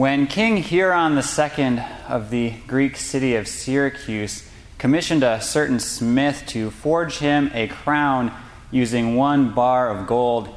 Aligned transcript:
When 0.00 0.28
King 0.28 0.62
Hieron 0.62 1.12
II 1.18 1.84
of 2.08 2.30
the 2.30 2.54
Greek 2.66 2.96
city 2.96 3.34
of 3.34 3.46
Syracuse 3.46 4.48
commissioned 4.78 5.22
a 5.22 5.42
certain 5.42 5.78
smith 5.78 6.44
to 6.46 6.70
forge 6.70 7.18
him 7.18 7.50
a 7.52 7.68
crown 7.68 8.32
using 8.70 9.14
one 9.14 9.52
bar 9.52 9.90
of 9.90 10.06
gold, 10.06 10.48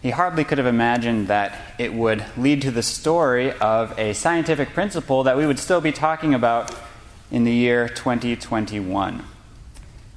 he 0.00 0.08
hardly 0.08 0.42
could 0.42 0.56
have 0.56 0.66
imagined 0.66 1.28
that 1.28 1.54
it 1.76 1.92
would 1.92 2.24
lead 2.38 2.62
to 2.62 2.70
the 2.70 2.82
story 2.82 3.52
of 3.52 3.92
a 3.98 4.14
scientific 4.14 4.70
principle 4.70 5.22
that 5.24 5.36
we 5.36 5.44
would 5.44 5.58
still 5.58 5.82
be 5.82 5.92
talking 5.92 6.32
about 6.32 6.74
in 7.30 7.44
the 7.44 7.52
year 7.52 7.90
2021. 7.90 9.22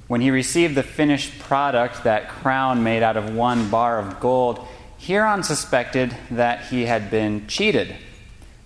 When 0.08 0.22
he 0.22 0.30
received 0.30 0.76
the 0.76 0.82
finished 0.82 1.38
product, 1.40 2.04
that 2.04 2.30
crown 2.30 2.82
made 2.82 3.02
out 3.02 3.18
of 3.18 3.34
one 3.34 3.68
bar 3.68 3.98
of 3.98 4.18
gold, 4.18 4.66
Hieron 4.98 5.44
suspected 5.44 6.16
that 6.30 6.68
he 6.68 6.86
had 6.86 7.10
been 7.10 7.46
cheated, 7.48 7.96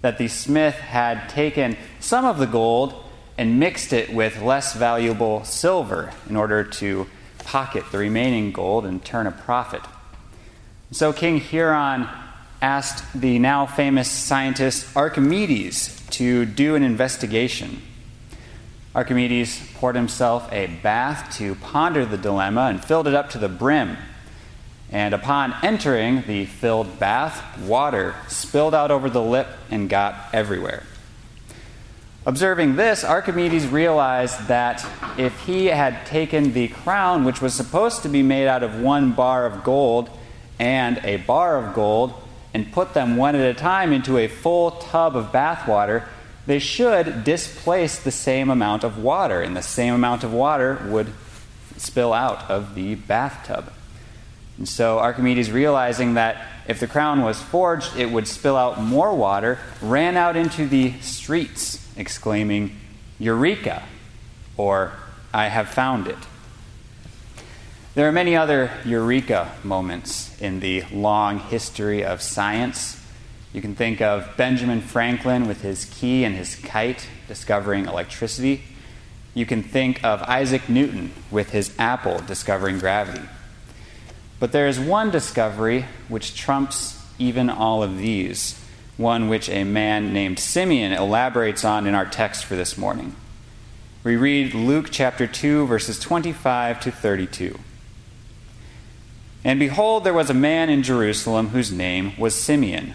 that 0.06 0.18
the 0.18 0.28
smith 0.28 0.76
had 0.76 1.28
taken 1.28 1.76
some 1.98 2.24
of 2.24 2.38
the 2.38 2.46
gold 2.46 2.94
and 3.36 3.58
mixed 3.58 3.92
it 3.92 4.08
with 4.14 4.40
less 4.40 4.72
valuable 4.72 5.42
silver 5.42 6.12
in 6.30 6.36
order 6.36 6.62
to 6.62 7.08
pocket 7.38 7.82
the 7.90 7.98
remaining 7.98 8.52
gold 8.52 8.86
and 8.86 9.04
turn 9.04 9.26
a 9.26 9.32
profit. 9.32 9.82
So 10.92 11.12
King 11.12 11.40
Hieron 11.40 12.08
asked 12.62 13.20
the 13.20 13.40
now 13.40 13.66
famous 13.66 14.08
scientist 14.08 14.96
Archimedes 14.96 16.00
to 16.10 16.44
do 16.46 16.76
an 16.76 16.84
investigation. 16.84 17.82
Archimedes 18.94 19.60
poured 19.74 19.96
himself 19.96 20.48
a 20.52 20.68
bath 20.84 21.36
to 21.38 21.56
ponder 21.56 22.06
the 22.06 22.16
dilemma 22.16 22.68
and 22.68 22.84
filled 22.84 23.08
it 23.08 23.14
up 23.14 23.30
to 23.30 23.38
the 23.38 23.48
brim. 23.48 23.96
And 24.90 25.14
upon 25.14 25.54
entering 25.62 26.22
the 26.26 26.46
filled 26.46 26.98
bath, 26.98 27.58
water 27.60 28.14
spilled 28.28 28.74
out 28.74 28.90
over 28.90 29.10
the 29.10 29.22
lip 29.22 29.48
and 29.70 29.88
got 29.88 30.28
everywhere. 30.32 30.84
Observing 32.24 32.74
this, 32.74 33.04
Archimedes 33.04 33.66
realized 33.68 34.48
that 34.48 34.84
if 35.16 35.38
he 35.40 35.66
had 35.66 36.06
taken 36.06 36.52
the 36.52 36.68
crown, 36.68 37.24
which 37.24 37.40
was 37.40 37.54
supposed 37.54 38.02
to 38.02 38.08
be 38.08 38.22
made 38.22 38.48
out 38.48 38.64
of 38.64 38.80
one 38.80 39.12
bar 39.12 39.46
of 39.46 39.62
gold 39.62 40.10
and 40.58 40.98
a 41.04 41.18
bar 41.18 41.56
of 41.56 41.74
gold, 41.74 42.14
and 42.52 42.72
put 42.72 42.94
them 42.94 43.16
one 43.16 43.36
at 43.36 43.42
a 43.42 43.54
time 43.54 43.92
into 43.92 44.18
a 44.18 44.26
full 44.26 44.70
tub 44.72 45.14
of 45.14 45.30
bath 45.30 45.68
water, 45.68 46.08
they 46.46 46.58
should 46.58 47.22
displace 47.22 47.98
the 47.98 48.10
same 48.10 48.50
amount 48.50 48.82
of 48.82 48.98
water, 48.98 49.42
and 49.42 49.56
the 49.56 49.62
same 49.62 49.94
amount 49.94 50.24
of 50.24 50.32
water 50.32 50.80
would 50.88 51.12
spill 51.76 52.12
out 52.12 52.50
of 52.50 52.74
the 52.74 52.94
bathtub. 52.94 53.70
And 54.58 54.68
so 54.68 54.98
Archimedes, 54.98 55.50
realizing 55.50 56.14
that 56.14 56.46
if 56.66 56.80
the 56.80 56.86
crown 56.86 57.22
was 57.22 57.40
forged, 57.40 57.96
it 57.96 58.10
would 58.10 58.26
spill 58.26 58.56
out 58.56 58.80
more 58.80 59.14
water, 59.14 59.58
ran 59.80 60.16
out 60.16 60.36
into 60.36 60.66
the 60.66 60.92
streets 61.00 61.86
exclaiming, 61.96 62.76
Eureka! 63.18 63.82
or 64.56 64.92
I 65.32 65.48
have 65.48 65.68
found 65.68 66.08
it. 66.08 66.16
There 67.94 68.08
are 68.08 68.12
many 68.12 68.36
other 68.36 68.70
Eureka 68.84 69.52
moments 69.62 70.38
in 70.40 70.60
the 70.60 70.84
long 70.92 71.38
history 71.38 72.04
of 72.04 72.20
science. 72.20 73.00
You 73.52 73.62
can 73.62 73.74
think 73.74 74.00
of 74.00 74.36
Benjamin 74.36 74.80
Franklin 74.80 75.46
with 75.46 75.62
his 75.62 75.86
key 75.86 76.24
and 76.24 76.34
his 76.34 76.56
kite 76.56 77.08
discovering 77.28 77.86
electricity. 77.86 78.64
You 79.34 79.46
can 79.46 79.62
think 79.62 80.04
of 80.04 80.22
Isaac 80.22 80.68
Newton 80.68 81.12
with 81.30 81.50
his 81.50 81.74
apple 81.78 82.18
discovering 82.26 82.78
gravity. 82.78 83.26
But 84.38 84.52
there 84.52 84.68
is 84.68 84.78
one 84.78 85.10
discovery 85.10 85.86
which 86.08 86.36
trumps 86.36 87.02
even 87.18 87.48
all 87.48 87.82
of 87.82 87.98
these 87.98 88.60
one 88.96 89.28
which 89.28 89.48
a 89.50 89.64
man 89.64 90.12
named 90.12 90.38
Simeon 90.38 90.92
elaborates 90.92 91.64
on 91.64 91.86
in 91.86 91.94
our 91.94 92.06
text 92.06 92.44
for 92.44 92.56
this 92.56 92.78
morning. 92.78 93.14
We 94.04 94.16
read 94.16 94.54
Luke 94.54 94.88
chapter 94.90 95.26
2, 95.26 95.66
verses 95.66 95.98
25 95.98 96.80
to 96.80 96.90
32. 96.90 97.58
And 99.44 99.60
behold, 99.60 100.04
there 100.04 100.14
was 100.14 100.30
a 100.30 100.34
man 100.34 100.70
in 100.70 100.82
Jerusalem 100.82 101.48
whose 101.48 101.70
name 101.70 102.18
was 102.18 102.34
Simeon. 102.34 102.94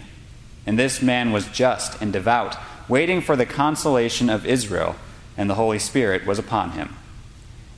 And 0.66 0.78
this 0.78 1.00
man 1.00 1.32
was 1.32 1.48
just 1.48 2.00
and 2.02 2.12
devout, 2.12 2.56
waiting 2.88 3.20
for 3.20 3.36
the 3.36 3.46
consolation 3.46 4.28
of 4.28 4.46
Israel, 4.46 4.96
and 5.36 5.48
the 5.48 5.54
Holy 5.54 5.78
Spirit 5.78 6.26
was 6.26 6.38
upon 6.38 6.72
him. 6.72 6.96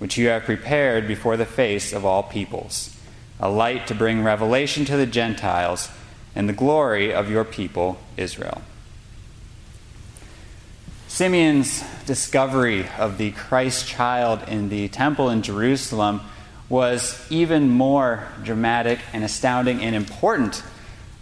which 0.00 0.16
you 0.16 0.28
have 0.28 0.44
prepared 0.44 1.06
before 1.06 1.36
the 1.36 1.46
face 1.46 1.92
of 1.92 2.06
all 2.06 2.22
peoples, 2.22 2.96
a 3.38 3.50
light 3.50 3.86
to 3.86 3.94
bring 3.94 4.24
revelation 4.24 4.86
to 4.86 4.96
the 4.96 5.06
Gentiles 5.06 5.90
and 6.34 6.48
the 6.48 6.54
glory 6.54 7.12
of 7.12 7.30
your 7.30 7.44
people 7.44 7.98
Israel. 8.16 8.62
Simeon's 11.06 11.84
discovery 12.06 12.88
of 12.98 13.18
the 13.18 13.30
Christ 13.32 13.86
child 13.86 14.40
in 14.48 14.70
the 14.70 14.88
temple 14.88 15.28
in 15.28 15.42
Jerusalem 15.42 16.22
was 16.70 17.20
even 17.30 17.68
more 17.68 18.26
dramatic 18.42 19.00
and 19.12 19.22
astounding 19.22 19.82
and 19.82 19.94
important 19.94 20.62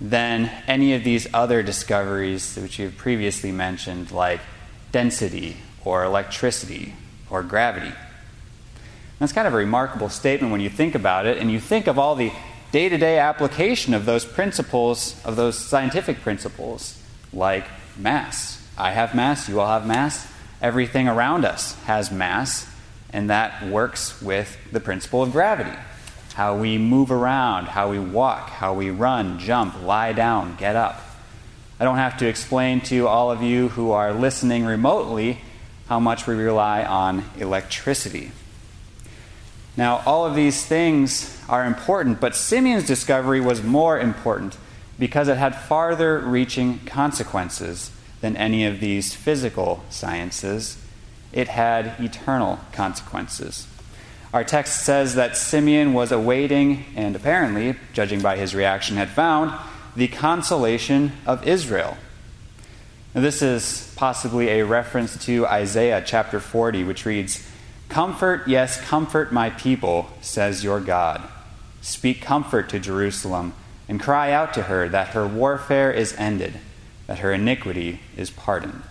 than 0.01 0.53
any 0.69 0.95
of 0.95 1.03
these 1.03 1.27
other 1.35 1.65
discoveries 1.65 2.57
which 2.57 2.79
you 2.79 2.85
have 2.85 2.97
previously 2.97 3.51
mentioned, 3.51 4.13
like 4.13 4.41
density 4.93 5.57
or 5.85 6.05
electricity 6.05 6.95
or 7.29 7.43
gravity. 7.43 7.93
That's 9.19 9.33
kind 9.33 9.49
of 9.49 9.55
a 9.55 9.57
remarkable 9.57 10.09
statement 10.09 10.53
when 10.53 10.61
you 10.61 10.71
think 10.71 10.95
about 10.95 11.27
it, 11.27 11.39
and 11.39 11.51
you 11.51 11.59
think 11.59 11.87
of 11.89 11.99
all 11.99 12.15
the 12.15 12.33
day 12.71 12.89
to 12.89 12.97
day 12.99 13.19
application 13.19 13.95
of 13.95 14.05
those 14.05 14.25
principles, 14.25 15.21
of 15.25 15.37
those 15.37 15.59
scientific 15.59 16.21
principles, 16.21 17.03
like 17.33 17.67
mass. 17.97 18.65
I 18.77 18.93
have 18.93 19.15
mass, 19.15 19.49
you 19.49 19.61
all 19.61 19.69
have 19.69 19.87
mass. 19.87 20.31
Everything 20.63 21.09
around 21.09 21.45
us 21.45 21.75
has 21.85 22.13
mass, 22.13 22.69
and 23.13 23.31
that 23.31 23.67
works 23.67 24.23
with 24.23 24.57
the 24.71 24.81
principle 24.81 25.23
of 25.23 25.33
gravity. 25.33 25.77
How 26.35 26.57
we 26.57 26.79
move 26.79 27.11
around, 27.11 27.67
how 27.67 27.91
we 27.91 27.99
walk, 27.99 28.51
how 28.51 28.75
we 28.75 28.91
run, 28.91 29.41
jump, 29.41 29.83
lie 29.83 30.13
down, 30.13 30.57
get 30.57 30.77
up. 30.77 31.01
I 31.81 31.85
don't 31.85 31.97
have 31.97 32.19
to 32.19 32.29
explain 32.29 32.81
to 32.83 33.09
all 33.09 33.33
of 33.33 33.43
you 33.43 33.69
who 33.71 33.91
are 33.91 34.13
listening 34.13 34.65
remotely 34.65 35.41
how 35.89 35.99
much 35.99 36.27
we 36.27 36.35
rely 36.35 36.85
on 36.85 37.25
electricity. 37.39 38.31
Now, 39.79 40.03
all 40.05 40.27
of 40.27 40.35
these 40.35 40.67
things 40.67 41.41
are 41.49 41.65
important, 41.65 42.21
but 42.21 42.35
Simeon's 42.35 42.85
discovery 42.85 43.41
was 43.41 43.63
more 43.63 43.97
important 43.97 44.59
because 44.99 45.29
it 45.29 45.37
had 45.37 45.55
farther 45.55 46.19
reaching 46.19 46.81
consequences 46.81 47.93
than 48.21 48.37
any 48.37 48.67
of 48.67 48.81
these 48.81 49.15
physical 49.15 49.85
sciences, 49.89 50.85
it 51.33 51.47
had 51.47 51.95
eternal 52.01 52.59
consequences. 52.73 53.69
Our 54.35 54.43
text 54.43 54.85
says 54.85 55.15
that 55.15 55.37
Simeon 55.37 55.93
was 55.93 56.11
awaiting, 56.11 56.85
and 56.97 57.15
apparently, 57.15 57.77
judging 57.93 58.21
by 58.21 58.37
his 58.37 58.57
reaction, 58.57 58.97
had 58.97 59.11
found 59.11 59.57
the 59.95 60.09
consolation 60.09 61.13
of 61.25 61.47
Israel. 61.47 61.97
Now, 63.15 63.21
this 63.21 63.43
is 63.43 63.95
possibly 63.95 64.49
a 64.49 64.65
reference 64.65 65.25
to 65.27 65.47
Isaiah 65.47 66.03
chapter 66.05 66.41
40, 66.41 66.83
which 66.83 67.07
reads, 67.07 67.49
Comfort, 67.89 68.47
yes, 68.47 68.81
comfort 68.81 69.33
my 69.33 69.51
people, 69.51 70.09
says 70.21 70.63
your 70.63 70.81
God. 70.81 71.23
Speak 71.81 72.21
comfort 72.21 72.69
to 72.71 72.79
Jerusalem, 72.79 73.55
and 73.89 74.01
cry 74.01 74.33
out 74.33 74.53
to 74.55 74.65
her 74.65 74.89
that 74.89 75.09
her 75.09 75.27
warfare 75.27 75.91
is 75.91 76.15
ended 76.19 76.61
that 77.09 77.19
her 77.21 77.33
iniquity 77.33 78.01
is 78.17 78.31
pardoned. 78.31 78.83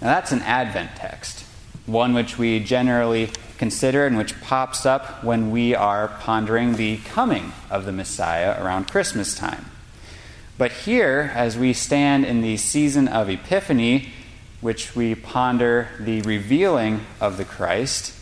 Now, 0.00 0.08
that's 0.08 0.30
an 0.30 0.42
Advent 0.42 0.94
text, 0.94 1.44
one 1.86 2.12
which 2.12 2.38
we 2.38 2.60
generally 2.60 3.30
consider 3.58 4.06
and 4.06 4.16
which 4.18 4.38
pops 4.42 4.84
up 4.84 5.24
when 5.24 5.50
we 5.50 5.74
are 5.74 6.08
pondering 6.20 6.76
the 6.76 6.98
coming 6.98 7.52
of 7.70 7.86
the 7.86 7.92
Messiah 7.92 8.62
around 8.62 8.88
Christmas 8.88 9.34
time. 9.34 9.64
But 10.58 10.70
here, 10.70 11.32
as 11.34 11.56
we 11.56 11.72
stand 11.72 12.26
in 12.26 12.42
the 12.42 12.58
season 12.58 13.08
of 13.08 13.30
Epiphany, 13.30 14.10
which 14.66 14.96
we 14.96 15.14
ponder 15.14 15.86
the 16.00 16.20
revealing 16.22 17.00
of 17.20 17.36
the 17.36 17.44
Christ, 17.44 18.12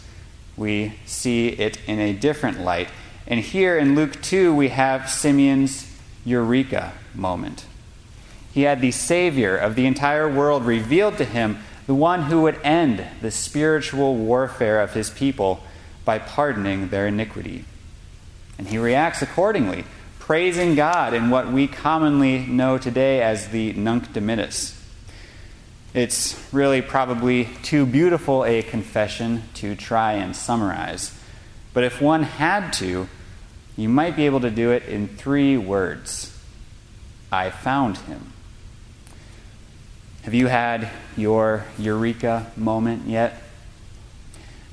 we 0.58 0.92
see 1.06 1.48
it 1.48 1.78
in 1.86 1.98
a 1.98 2.12
different 2.12 2.60
light. 2.60 2.86
And 3.26 3.40
here 3.40 3.78
in 3.78 3.94
Luke 3.94 4.20
2, 4.20 4.54
we 4.54 4.68
have 4.68 5.08
Simeon's 5.08 5.90
eureka 6.22 6.92
moment. 7.14 7.64
He 8.52 8.64
had 8.64 8.82
the 8.82 8.90
Savior 8.90 9.56
of 9.56 9.74
the 9.74 9.86
entire 9.86 10.30
world 10.30 10.66
revealed 10.66 11.16
to 11.16 11.24
him, 11.24 11.60
the 11.86 11.94
one 11.94 12.24
who 12.24 12.42
would 12.42 12.60
end 12.62 13.02
the 13.22 13.30
spiritual 13.30 14.14
warfare 14.14 14.82
of 14.82 14.92
his 14.92 15.08
people 15.08 15.62
by 16.04 16.18
pardoning 16.18 16.88
their 16.88 17.06
iniquity. 17.06 17.64
And 18.58 18.68
he 18.68 18.76
reacts 18.76 19.22
accordingly, 19.22 19.86
praising 20.18 20.74
God 20.74 21.14
in 21.14 21.30
what 21.30 21.50
we 21.50 21.66
commonly 21.68 22.40
know 22.44 22.76
today 22.76 23.22
as 23.22 23.48
the 23.48 23.72
Nunc 23.72 24.12
Dimittis. 24.12 24.83
It's 25.94 26.36
really 26.52 26.82
probably 26.82 27.48
too 27.62 27.86
beautiful 27.86 28.44
a 28.44 28.62
confession 28.62 29.44
to 29.54 29.76
try 29.76 30.14
and 30.14 30.34
summarize. 30.34 31.16
But 31.72 31.84
if 31.84 32.00
one 32.00 32.24
had 32.24 32.72
to, 32.74 33.08
you 33.76 33.88
might 33.88 34.16
be 34.16 34.26
able 34.26 34.40
to 34.40 34.50
do 34.50 34.72
it 34.72 34.84
in 34.86 35.06
three 35.06 35.56
words 35.56 36.36
I 37.30 37.50
found 37.50 37.96
him. 37.98 38.32
Have 40.22 40.34
you 40.34 40.48
had 40.48 40.90
your 41.16 41.64
eureka 41.78 42.50
moment 42.56 43.06
yet? 43.06 43.40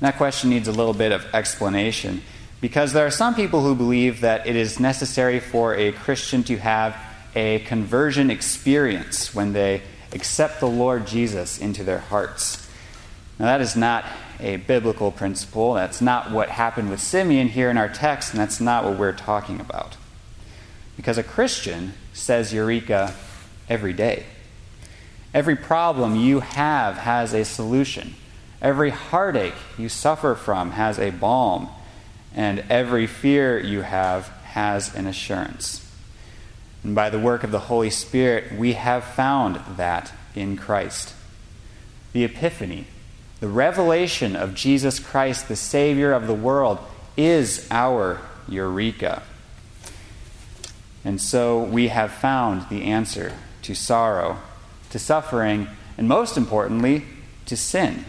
That 0.00 0.16
question 0.16 0.50
needs 0.50 0.66
a 0.66 0.72
little 0.72 0.94
bit 0.94 1.12
of 1.12 1.24
explanation 1.32 2.22
because 2.60 2.92
there 2.92 3.06
are 3.06 3.10
some 3.10 3.36
people 3.36 3.62
who 3.62 3.76
believe 3.76 4.22
that 4.22 4.48
it 4.48 4.56
is 4.56 4.80
necessary 4.80 5.38
for 5.38 5.74
a 5.76 5.92
Christian 5.92 6.42
to 6.44 6.56
have 6.56 6.96
a 7.36 7.60
conversion 7.60 8.28
experience 8.28 9.32
when 9.32 9.52
they 9.52 9.82
accept 10.12 10.60
the 10.60 10.68
Lord 10.68 11.06
Jesus 11.06 11.58
into 11.58 11.84
their 11.84 11.98
hearts. 11.98 12.68
Now, 13.38 13.46
that 13.46 13.60
is 13.60 13.74
not 13.74 14.04
a 14.40 14.56
biblical 14.56 15.10
principle. 15.10 15.74
That's 15.74 16.00
not 16.00 16.30
what 16.30 16.48
happened 16.48 16.90
with 16.90 17.00
Simeon 17.00 17.48
here 17.48 17.70
in 17.70 17.78
our 17.78 17.88
text, 17.88 18.32
and 18.32 18.40
that's 18.40 18.60
not 18.60 18.84
what 18.84 18.98
we're 18.98 19.12
talking 19.12 19.60
about. 19.60 19.96
Because 20.96 21.18
a 21.18 21.22
Christian 21.22 21.94
says 22.12 22.52
Eureka 22.52 23.14
every 23.68 23.92
day. 23.92 24.26
Every 25.32 25.56
problem 25.56 26.14
you 26.16 26.40
have 26.40 26.98
has 26.98 27.32
a 27.32 27.44
solution. 27.44 28.14
Every 28.60 28.90
heartache 28.90 29.54
you 29.78 29.88
suffer 29.88 30.34
from 30.34 30.72
has 30.72 30.98
a 30.98 31.10
balm. 31.10 31.68
And 32.34 32.64
every 32.70 33.06
fear 33.06 33.58
you 33.58 33.82
have 33.82 34.28
has 34.44 34.94
an 34.94 35.06
assurance. 35.06 35.81
And 36.84 36.94
by 36.94 37.10
the 37.10 37.18
work 37.18 37.44
of 37.44 37.50
the 37.50 37.60
Holy 37.60 37.90
Spirit, 37.90 38.52
we 38.52 38.72
have 38.72 39.04
found 39.04 39.60
that 39.76 40.12
in 40.34 40.56
Christ. 40.56 41.14
The 42.12 42.24
Epiphany, 42.24 42.86
the 43.40 43.48
revelation 43.48 44.36
of 44.36 44.54
Jesus 44.54 44.98
Christ, 44.98 45.48
the 45.48 45.56
Savior 45.56 46.12
of 46.12 46.26
the 46.26 46.34
world, 46.34 46.78
is 47.16 47.66
our 47.70 48.20
Eureka. 48.48 49.22
And 51.04 51.20
so 51.20 51.62
we 51.62 51.88
have 51.88 52.12
found 52.12 52.68
the 52.68 52.84
answer 52.84 53.32
to 53.62 53.74
sorrow 53.74 54.38
to 54.92 54.98
suffering, 54.98 55.68
and 55.96 56.06
most 56.06 56.36
importantly, 56.36 57.02
to 57.46 57.56
sin. 57.56 58.04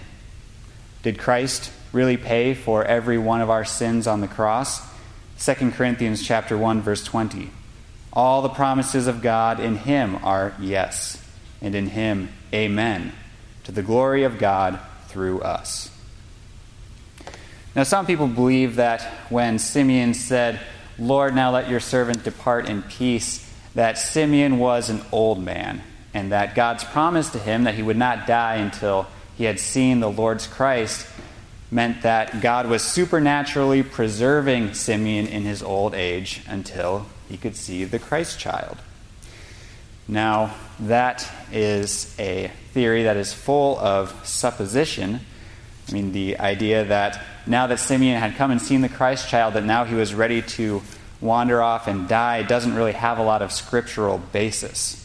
Did 1.02 1.18
Christ 1.18 1.72
really 1.94 2.18
pay 2.18 2.54
for 2.54 2.84
every 2.84 3.18
one 3.18 3.40
of 3.40 3.50
our 3.50 3.64
sins 3.64 4.06
on 4.06 4.20
the 4.20 4.28
cross? 4.28 4.82
2 5.40 5.72
Corinthians 5.72 6.22
chapter 6.22 6.58
1 6.58 6.82
verse 6.82 7.04
20. 7.04 7.50
All 8.16 8.44
the 8.44 8.50
promises 8.50 9.08
of 9.08 9.22
God 9.24 9.60
in 9.60 9.76
him 9.76 10.20
are 10.24 10.54
yes, 10.60 11.18
and 11.62 11.74
in 11.74 11.88
him 11.88 12.30
amen, 12.54 13.12
to 13.64 13.72
the 13.72 13.82
glory 13.82 14.24
of 14.24 14.38
God 14.38 14.80
through 15.08 15.42
us. 15.42 15.90
Now 17.76 17.84
some 17.84 18.06
people 18.06 18.28
believe 18.28 18.76
that 18.76 19.02
when 19.30 19.58
Simeon 19.58 20.14
said, 20.14 20.60
"Lord, 21.00 21.34
now 21.34 21.50
let 21.52 21.70
your 21.70 21.80
servant 21.80 22.24
depart 22.24 22.70
in 22.70 22.84
peace," 22.84 23.50
that 23.74 23.98
Simeon 23.98 24.60
was 24.60 24.92
an 24.92 25.02
old 25.12 25.44
man 25.44 25.82
and 26.14 26.32
that 26.32 26.54
God's 26.54 26.84
promise 26.84 27.30
to 27.30 27.40
him 27.40 27.64
that 27.64 27.74
he 27.74 27.82
would 27.82 27.98
not 27.98 28.28
die 28.28 28.58
until 28.58 29.08
he 29.36 29.46
had 29.46 29.60
seen 29.60 30.00
the 30.00 30.12
Lord's 30.12 30.46
Christ 30.46 31.08
meant 31.74 32.04
that 32.04 32.40
God 32.42 32.68
was 32.68 32.84
supernaturally 32.84 33.82
preserving 33.82 34.76
Simeon 34.76 35.26
in 35.26 35.42
his 35.42 35.64
old 35.64 35.96
age 35.96 36.42
until 36.48 37.08
he 37.28 37.36
could 37.36 37.56
see 37.56 37.84
the 37.84 37.98
Christ 37.98 38.40
child. 38.40 38.78
Now, 40.08 40.54
that 40.80 41.28
is 41.52 42.16
a 42.20 42.52
theory 42.74 43.04
that 43.04 43.18
is 43.18 43.34
full 43.34 43.80
of 43.80 44.14
supposition. 44.24 45.22
I 45.88 45.92
mean, 45.92 46.12
the 46.12 46.38
idea 46.40 46.86
that 46.86 47.24
now 47.48 47.66
that 47.68 47.80
Simeon 47.80 48.20
had 48.20 48.36
come 48.36 48.52
and 48.52 48.62
seen 48.62 48.82
the 48.82 48.90
Christ 48.90 49.28
child, 49.28 49.56
that 49.56 49.64
now 49.64 49.84
he 49.84 49.96
was 49.96 50.14
ready 50.14 50.42
to 50.42 50.84
wander 51.22 51.62
off 51.62 51.88
and 51.88 52.08
die 52.08 52.44
doesn't 52.44 52.76
really 52.76 52.92
have 52.92 53.18
a 53.18 53.24
lot 53.24 53.42
of 53.42 53.52
scriptural 53.52 54.20
basis. 54.32 55.00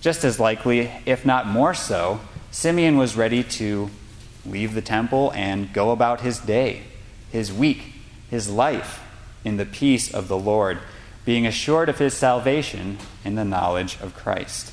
Just 0.00 0.22
as 0.22 0.38
likely, 0.38 0.92
if 1.06 1.26
not 1.26 1.46
more 1.46 1.74
so, 1.74 2.20
Simeon 2.52 2.96
was 2.96 3.16
ready 3.16 3.42
to 3.42 3.90
leave 4.46 4.74
the 4.74 4.82
temple 4.82 5.32
and 5.34 5.72
go 5.72 5.90
about 5.90 6.20
his 6.20 6.38
day, 6.38 6.82
his 7.30 7.52
week, 7.52 7.94
his 8.30 8.50
life 8.50 9.02
in 9.44 9.56
the 9.56 9.66
peace 9.66 10.12
of 10.12 10.28
the 10.28 10.38
Lord, 10.38 10.78
being 11.24 11.46
assured 11.46 11.88
of 11.88 11.98
his 11.98 12.14
salvation 12.14 12.98
in 13.24 13.34
the 13.34 13.44
knowledge 13.44 13.98
of 14.00 14.14
Christ. 14.14 14.72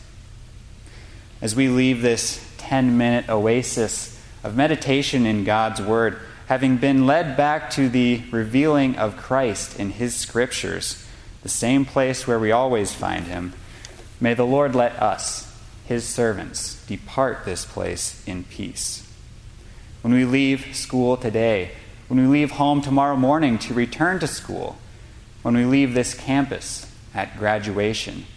As 1.42 1.56
we 1.56 1.68
leave 1.68 2.02
this 2.02 2.46
10 2.58 2.98
minute 2.98 3.30
oasis 3.30 4.20
of 4.44 4.56
meditation 4.56 5.26
in 5.26 5.44
God's 5.44 5.82
Word, 5.82 6.20
having 6.48 6.78
been 6.78 7.06
led 7.06 7.36
back 7.36 7.70
to 7.72 7.90
the 7.90 8.24
revealing 8.32 8.96
of 8.96 9.18
Christ 9.18 9.80
in 9.80 9.92
His 9.92 10.16
Scriptures, 10.16 11.06
the 11.44 11.50
same 11.50 11.86
place 11.86 12.26
where 12.26 12.40
we 12.40 12.52
always 12.52 12.94
find 12.94 13.26
Him, 13.26 13.54
May 14.20 14.34
the 14.34 14.46
Lord 14.46 14.76
let 14.76 15.02
us, 15.02 15.52
his 15.86 16.06
servants, 16.06 16.84
depart 16.88 17.46
this 17.46 17.66
place 17.66 18.26
in 18.26 18.44
peace. 18.44 19.08
When 20.06 20.14
we 20.14 20.24
leave 20.24 20.76
school 20.76 21.18
today, 21.18 21.72
when 22.10 22.22
we 22.22 22.28
leave 22.28 22.52
home 22.52 22.80
tomorrow 22.80 23.16
morning 23.16 23.58
to 23.58 23.74
return 23.74 24.20
to 24.20 24.28
school, 24.28 24.78
when 25.42 25.56
we 25.56 25.66
leave 25.66 25.96
this 25.96 26.14
campus 26.14 26.86
at 27.16 27.40
graduation, 27.40 28.28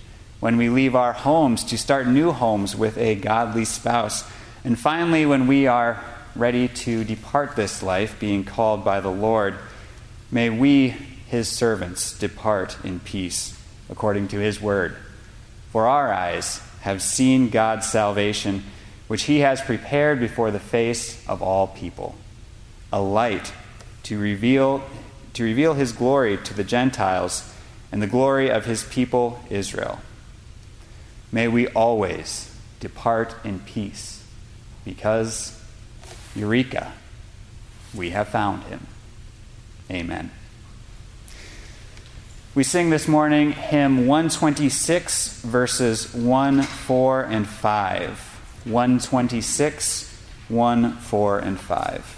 when 0.41 0.56
we 0.56 0.70
leave 0.70 0.97
our 0.97 1.12
homes 1.12 1.65
to 1.65 1.76
start 1.76 2.06
new 2.06 2.32
homes 2.32 2.75
with 2.75 2.97
a 2.97 3.17
godly 3.17 3.67
spouse, 3.67 4.25
and 4.65 4.79
finally, 4.79 5.26
when 5.26 5.47
we 5.47 5.67
are 5.67 6.03
ready 6.35 6.69
to 6.69 7.05
depart 7.05 7.55
this 7.55 7.82
life, 7.82 8.19
being 8.19 8.44
called 8.44 8.82
by 8.82 9.00
the 9.00 9.12
Lord, 9.12 9.55
may 10.31 10.49
we, 10.49 10.88
his 11.26 11.50
servants, 11.50 12.19
depart 12.19 12.79
in 12.82 12.99
peace 12.99 13.62
according 13.91 14.29
to 14.29 14.38
his 14.38 14.59
word. 14.59 14.97
For 15.71 15.87
our 15.87 16.11
eyes 16.14 16.62
have 16.81 17.03
seen 17.03 17.50
God's 17.50 17.87
salvation, 17.87 18.64
which 19.09 19.25
he 19.25 19.41
has 19.41 19.61
prepared 19.61 20.21
before 20.21 20.50
the 20.50 20.61
face 20.61 21.27
of 21.27 21.43
all 21.43 21.67
people, 21.67 22.15
a 22.93 23.00
light 23.00 23.53
to 24.05 24.19
reveal, 24.19 24.83
to 25.33 25.43
reveal 25.43 25.75
his 25.75 25.93
glory 25.93 26.37
to 26.37 26.55
the 26.55 26.65
Gentiles 26.65 27.53
and 27.91 28.00
the 28.00 28.07
glory 28.07 28.50
of 28.50 28.67
his 28.67 28.85
people 28.85 29.41
Israel. 29.50 30.00
May 31.33 31.49
we 31.49 31.67
always 31.69 32.55
depart 32.81 33.35
in 33.45 33.61
peace, 33.61 34.25
because, 34.85 35.61
Eureka, 36.37 36.93
we 37.95 38.11
have 38.11 38.29
found 38.29 38.65
him. 38.65 38.87
Amen. 39.91 40.31
We 42.55 42.65
sing 42.65 42.91
this 42.91 43.07
morning 43.07 43.53
hymn 43.53 44.07
126, 44.07 45.43
verses 45.43 46.12
1, 46.15 46.62
4, 46.62 47.23
and 47.23 47.47
5. 47.47 48.27
126, 48.65 50.15
1, 50.49 50.93
4, 50.99 51.38
and 51.38 51.61
5. 51.61 52.17